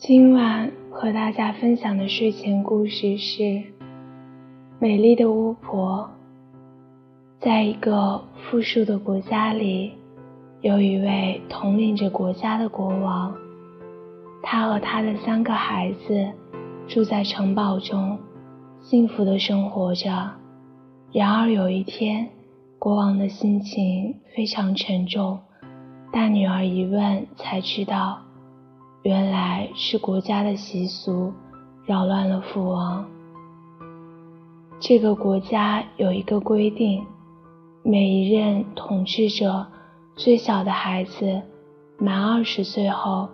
[0.00, 3.42] 今晚和大家分享的睡前故事是
[4.78, 6.08] 《美丽的巫婆》。
[7.44, 9.94] 在一个富庶的国家里，
[10.60, 13.34] 有一位统领着国家的国王，
[14.40, 16.30] 他和他的三个孩子
[16.86, 18.16] 住在城堡中，
[18.80, 20.30] 幸福的生活着。
[21.10, 22.28] 然而有一天，
[22.78, 25.40] 国王的心情非常沉重。
[26.12, 28.27] 大女儿一问才知道。
[29.08, 31.32] 原来是国家的习俗
[31.86, 33.02] 扰乱了父王。
[34.78, 37.02] 这个国家有一个规定，
[37.82, 39.66] 每一任统治者
[40.14, 41.40] 最小的孩子
[41.96, 43.26] 满二十岁后，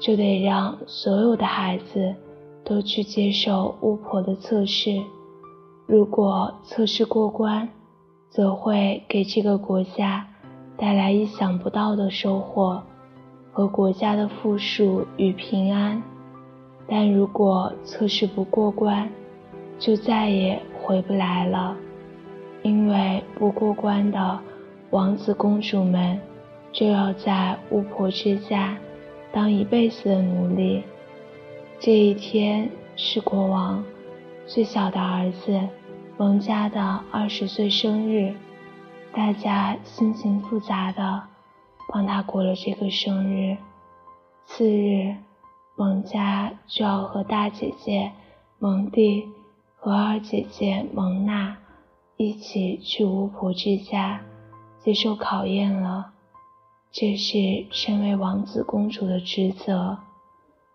[0.00, 2.14] 就得让所有的孩子
[2.64, 4.98] 都去接受巫婆的测试。
[5.86, 7.68] 如果测试过关，
[8.30, 10.26] 则会给这个国家
[10.78, 12.82] 带来意想不到的收获。
[13.52, 16.02] 和国家的富庶与平安，
[16.86, 19.10] 但如果测试不过关，
[19.78, 21.76] 就再也回不来了。
[22.62, 24.38] 因为不过关的
[24.90, 26.20] 王子公主们，
[26.72, 28.76] 就要在巫婆之家
[29.32, 30.82] 当一辈子的奴隶。
[31.78, 33.82] 这一天是国王
[34.46, 35.58] 最小的儿子
[36.18, 38.34] 蒙家的二十岁生日，
[39.12, 41.29] 大家心情复杂的。
[41.92, 43.56] 帮他过了这个生日，
[44.44, 45.16] 次日，
[45.74, 48.12] 蒙家就要和大姐姐
[48.60, 49.28] 蒙蒂
[49.76, 51.56] 和二姐姐蒙娜
[52.16, 54.20] 一起去巫婆之家
[54.78, 56.12] 接受考验了。
[56.92, 59.98] 这是身为王子公主的职责，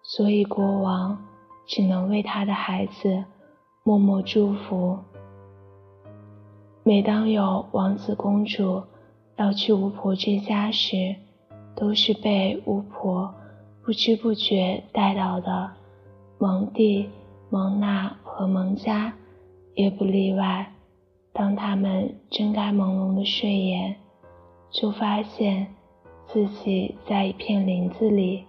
[0.04, 1.18] 所以国王
[1.66, 3.24] 只能为他的孩子
[3.84, 5.00] 默默祝福。
[6.84, 8.84] 每当有王子公主。
[9.38, 11.16] 要去巫婆之家时，
[11.76, 13.34] 都是被巫婆
[13.84, 15.72] 不知不觉带到的。
[16.38, 17.10] 蒙蒂、
[17.50, 19.14] 蒙娜和蒙嘉
[19.74, 20.72] 也不例外。
[21.34, 23.96] 当他们睁开朦胧的睡眼，
[24.72, 25.68] 就发现
[26.28, 28.46] 自己在一片林子里，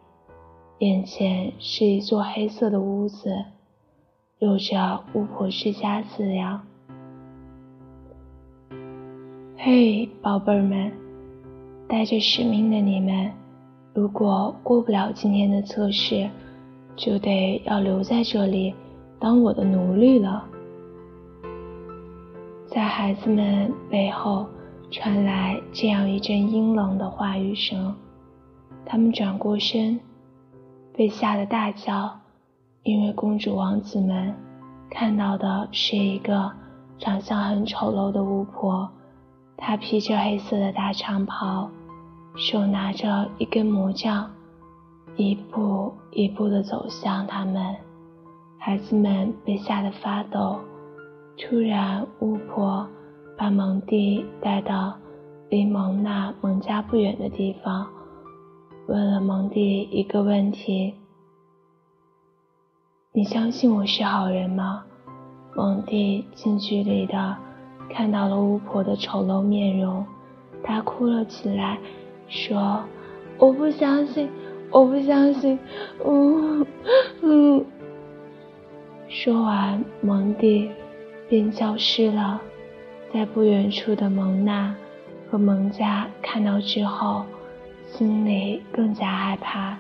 [0.79, 3.45] 眼前是一座黑色的屋子，
[4.39, 6.65] 有着“巫婆之家”字样。
[9.69, 10.93] 嘿，宝贝儿们，
[11.89, 13.33] 带着使命的你们，
[13.95, 16.31] 如果过不了今天的测试，
[16.95, 18.73] 就得要留在这里
[19.19, 20.45] 当我的奴隶了。
[22.69, 24.47] 在孩子们背后
[24.93, 27.93] 传来这样一阵阴冷的话语声，
[28.85, 29.99] 他们转过身，
[30.95, 32.17] 被吓得大叫，
[32.85, 34.33] 因为公主王子们
[34.89, 36.53] 看到的是一个
[37.01, 38.89] 长相很丑陋的巫婆。
[39.57, 41.71] 她披着黑色的大长袍，
[42.37, 44.31] 手拿着一根魔杖，
[45.17, 47.75] 一步一步地走向他们。
[48.59, 50.61] 孩子们被吓得发抖。
[51.39, 52.87] 突然，巫婆
[53.37, 54.97] 把蒙蒂带到
[55.51, 57.87] 离蒙娜蒙家不远的地方，
[58.89, 60.95] 问了蒙蒂一个问题
[63.13, 64.85] ：“你相信我是好人吗？”
[65.57, 67.37] 蒙蒂近距离的。
[67.89, 70.05] 看到了巫婆的丑陋面容，
[70.63, 71.79] 她哭了起来，
[72.29, 72.85] 说
[73.39, 74.29] ：“我不相信，
[74.71, 75.59] 我不相信。”
[76.05, 76.67] 嗯
[77.23, 77.65] 嗯。
[79.09, 80.71] 说完，蒙蒂
[81.29, 82.41] 便消失了。
[83.13, 84.75] 在不远处的蒙娜
[85.31, 87.25] 和蒙嘉看到之后，
[87.87, 89.79] 心里更加害怕。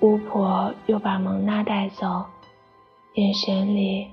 [0.00, 2.24] 巫婆又把蒙娜带走，
[3.14, 4.08] 眼神里。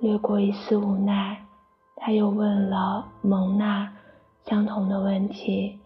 [0.00, 1.44] 掠过一丝无奈，
[1.94, 3.92] 他又问了蒙娜
[4.46, 5.78] 相同的问题：“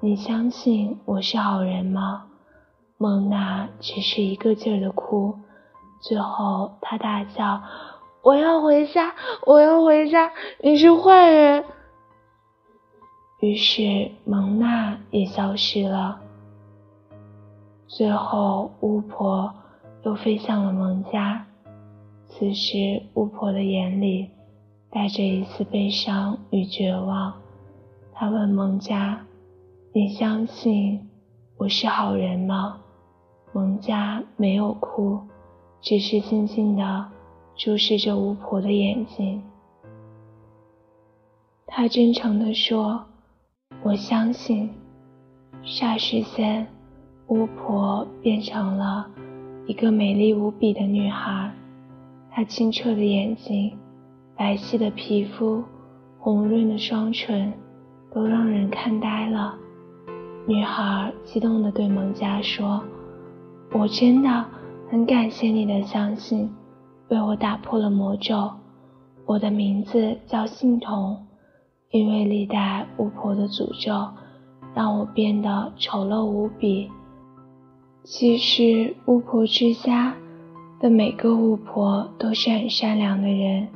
[0.00, 2.26] 你相信我是好人吗？”
[2.98, 5.34] 蒙娜只是一个劲儿的哭，
[6.02, 7.62] 最后她大叫
[8.22, 9.14] ：“我要回家，
[9.46, 10.30] 我要回家！
[10.62, 11.64] 你是坏人！”
[13.40, 16.20] 于是蒙娜也消失了。
[17.86, 19.54] 最后，巫婆
[20.02, 21.46] 又飞向了蒙家。
[22.28, 24.28] 此时，巫婆的眼里
[24.90, 27.32] 带着一丝悲伤与绝望。
[28.12, 29.24] 她问蒙嘉
[29.94, 31.08] ：“你相信
[31.56, 32.80] 我是好人吗？”
[33.54, 35.20] 蒙嘉没有哭，
[35.80, 37.10] 只是静静地
[37.56, 39.40] 注视着巫婆的眼睛。
[41.66, 43.04] 他真诚地说
[43.82, 44.70] ：“我相信。”
[45.64, 46.66] 霎时间，
[47.28, 49.08] 巫婆变成了
[49.66, 51.52] 一个美丽无比的女孩。
[52.34, 53.78] 她清澈的眼睛、
[54.36, 55.62] 白皙的皮肤、
[56.18, 57.52] 红润的双唇，
[58.12, 59.54] 都让人看呆了。
[60.44, 62.82] 女孩激动地对蒙嘉说
[63.72, 64.44] ：“我真的
[64.90, 66.52] 很感谢你的相信，
[67.08, 68.50] 为我打破了魔咒。
[69.26, 71.16] 我的名字叫信童，
[71.92, 74.08] 因为历代巫婆的诅咒，
[74.74, 76.90] 让我变得丑陋无比。
[78.02, 80.14] 其实巫婆之家
[80.84, 83.66] 的每个巫婆都是很善良的人，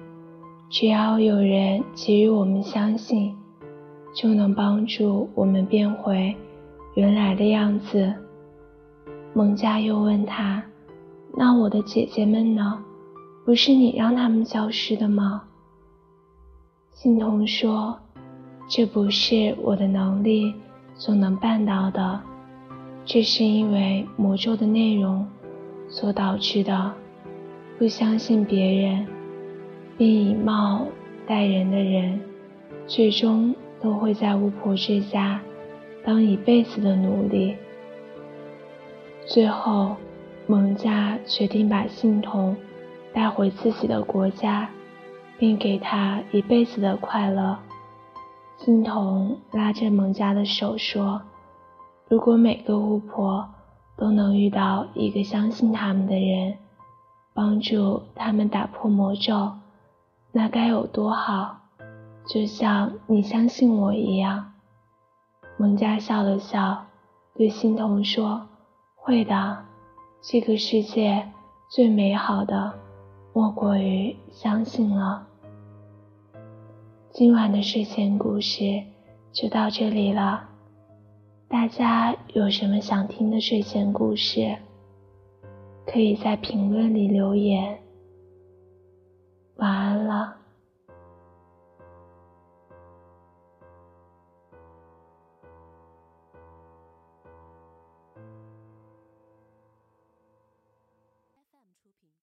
[0.68, 3.34] 只要有人给予我们相信，
[4.14, 6.36] 就能帮助我们变回
[6.96, 8.12] 原来的样子。
[9.32, 10.62] 蒙家又问他
[11.34, 12.78] ：“那我的姐姐们呢？
[13.42, 15.44] 不是你让他们消失的吗？”
[16.92, 17.98] 信童说
[18.68, 20.52] ：“这不是我的能力
[20.94, 22.20] 所能办到的。”
[23.06, 25.26] 这是因为魔咒的内容
[25.88, 26.92] 所导致的。
[27.78, 29.06] 不相信别人
[29.96, 30.86] 并以貌
[31.26, 32.20] 待人的人，
[32.86, 35.40] 最终都会在巫婆之家
[36.04, 37.56] 当一辈子的奴隶。
[39.26, 39.94] 最后，
[40.46, 42.56] 蒙家决定把信童
[43.12, 44.68] 带回自己的国家，
[45.38, 47.56] 并给他一辈子的快乐。
[48.56, 51.22] 信童拉着蒙家的手说。
[52.08, 53.46] 如果每个巫婆
[53.98, 56.56] 都能遇到一个相信他们的人，
[57.34, 59.50] 帮助他们打破魔咒，
[60.30, 61.58] 那该有多好！
[62.26, 64.52] 就像你相信我一样。
[65.56, 66.86] 蒙家笑了笑，
[67.34, 68.46] 对欣桐说
[68.94, 69.64] ：“会的，
[70.22, 71.28] 这个世界
[71.68, 72.78] 最美好的，
[73.32, 75.26] 莫过于相信了。”
[77.10, 78.84] 今晚的睡前故事
[79.32, 80.47] 就到这里了。
[81.50, 84.54] 大家有什么想听的睡前故事，
[85.86, 87.78] 可以在评论里留言。